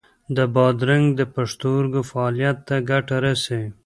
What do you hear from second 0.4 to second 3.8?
بادرنګ د پښتورګو فعالیت ته ګټه رسوي.